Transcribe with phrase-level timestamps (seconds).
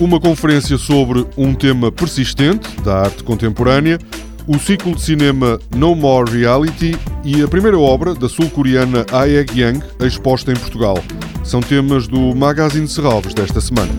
[0.00, 3.98] uma conferência sobre um tema persistente da arte contemporânea,
[4.46, 9.84] o ciclo de cinema No More Reality e a primeira obra da sul-coreana Ae Yang,
[10.00, 10.98] exposta em Portugal.
[11.44, 13.92] São temas do Magazine Serralves desta semana.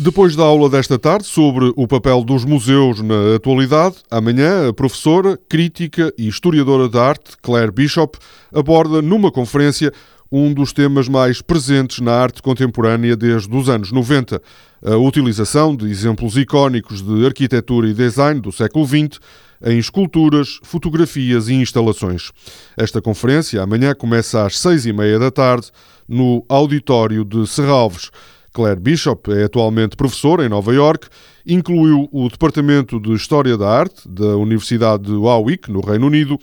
[0.00, 5.38] Depois da aula desta tarde sobre o papel dos museus na atualidade, amanhã a professora,
[5.48, 8.16] crítica e historiadora de arte, Claire Bishop,
[8.54, 9.92] aborda numa conferência
[10.30, 14.40] um dos temas mais presentes na arte contemporânea desde os anos 90,
[14.84, 19.18] a utilização de exemplos icónicos de arquitetura e design do século XX
[19.64, 22.30] em esculturas, fotografias e instalações.
[22.76, 25.70] Esta conferência amanhã começa às seis e meia da tarde
[26.06, 28.10] no auditório de Serralves.
[28.58, 31.06] Claire Bishop é atualmente professora em Nova York,
[31.46, 36.36] incluiu o Departamento de História da Arte da Universidade de Warwick, no Reino Unido,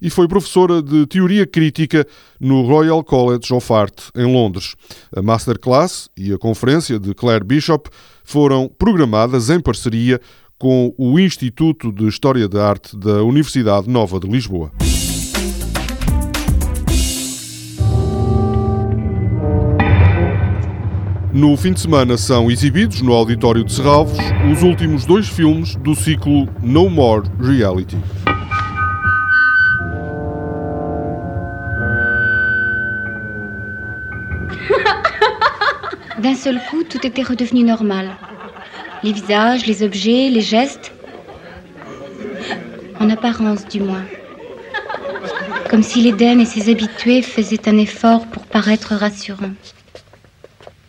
[0.00, 2.06] e foi professora de Teoria Crítica
[2.40, 4.76] no Royal College of Art, em Londres.
[5.14, 7.90] A Masterclass e a conferência de Claire Bishop
[8.24, 10.18] foram programadas em parceria
[10.58, 14.72] com o Instituto de História da Arte da Universidade Nova de Lisboa.
[21.32, 24.16] No fim de semana são exibidos no Auditório de Serralvos
[24.50, 27.98] os últimos dois filmes do ciclo No More Reality.
[36.18, 38.16] D'un seul coup, tout était redevenu normal.
[39.02, 40.94] Les visages, les objets, les gestes.
[42.98, 44.06] En apparence, du moins.
[45.68, 49.52] Comme si l'Éden et ses habitués faisaient un effort pour paraître rassurants.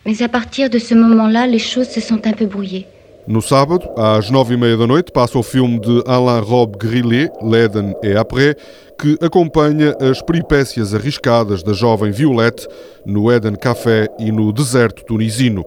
[0.04, 2.86] Mais à partir de ce moment-là, les choses se sont un peu brouillées.
[3.28, 7.30] No sábado, às nove e meia da noite, passa o filme de Alain Rob Grillet,
[7.42, 8.56] L'Eden et Après,
[8.98, 12.66] que acompanha as peripécias arriscadas da jovem Violette
[13.06, 15.64] no Eden Café e no deserto tunisino.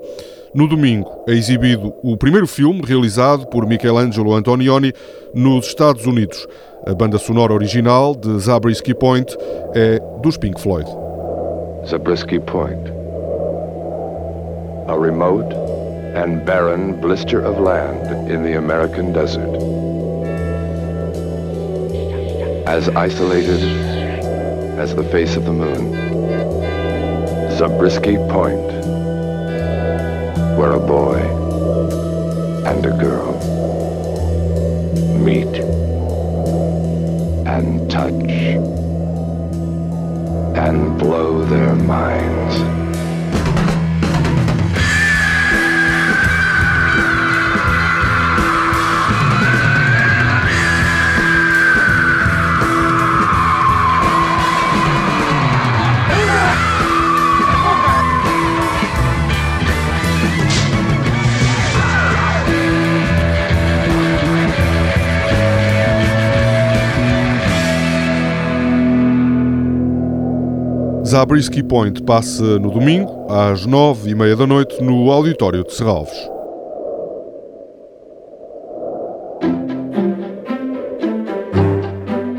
[0.54, 4.92] No domingo é exibido o primeiro filme realizado por Michelangelo Antonioni
[5.34, 6.48] nos Estados Unidos.
[6.86, 9.38] A banda sonora original de Zabriskie Point
[9.74, 10.90] é dos Pink Floyd.
[11.88, 13.03] Zabriskie Point.
[14.88, 15.54] A remote
[16.16, 19.50] and barren blister of land in the American desert.
[22.68, 23.62] As isolated
[24.78, 25.94] as the face of the moon.
[27.58, 28.68] Zabriskie Point,
[30.58, 31.20] where a boy
[32.66, 33.34] and a girl
[35.18, 35.56] meet
[37.48, 38.32] and touch
[40.58, 42.93] and blow their minds.
[71.14, 76.18] Zabriskie Point passa no domingo, às nove e meia da noite, no auditório de Serralves.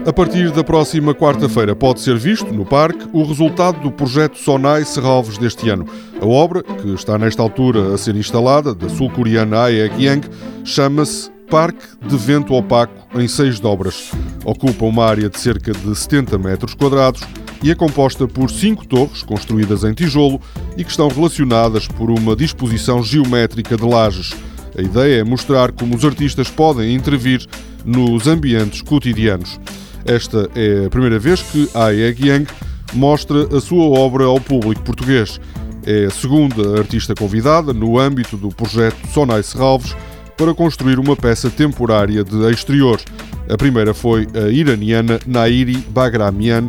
[0.05, 4.85] A partir da próxima quarta-feira pode ser visto, no parque, o resultado do projeto Sonai
[4.85, 5.87] Serralves deste ano.
[6.21, 10.29] A obra, que está nesta altura a ser instalada, da sul-coreana Ae Yang,
[10.65, 14.11] chama-se Parque de Vento Opaco em seis dobras.
[14.45, 17.21] Ocupa uma área de cerca de 70 metros quadrados
[17.65, 20.39] e é composta por cinco torres construídas em tijolo
[20.77, 24.35] e que estão relacionadas por uma disposição geométrica de lajes.
[24.77, 27.47] A ideia é mostrar como os artistas podem intervir
[27.83, 29.59] nos ambientes cotidianos.
[30.05, 32.49] Esta é a primeira vez que a Yang
[32.93, 35.41] mostra a sua obra ao público português.
[35.87, 39.97] É a segunda artista convidada no âmbito do projeto Sonai Serralves
[40.37, 43.01] para construir uma peça temporária de exterior.
[43.49, 46.69] A primeira foi a iraniana Nairi Bagramian,